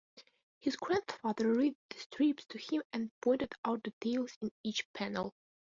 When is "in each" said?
4.41-4.91